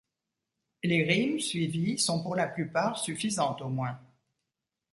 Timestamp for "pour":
2.23-2.35